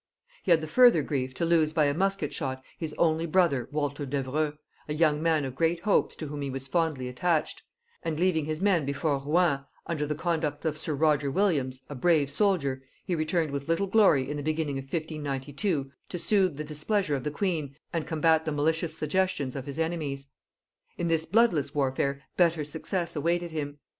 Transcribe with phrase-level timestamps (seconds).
[0.41, 4.03] He had the further grief to lose by a musket shot his only brother Walter
[4.07, 4.53] Devereux,
[4.89, 7.61] a young man of great hopes to whom he was fondly attached;
[8.01, 12.31] and leaving his men before Rouen, under the conduct of sir Roger Williams, a brave
[12.31, 17.15] soldier, he returned with little glory in the beginning of 1592 to soothe the displeasure
[17.15, 20.29] of the queen and combat the malicious suggestions of his enemies.
[20.97, 23.77] In this bloodless warfare better success awaited him.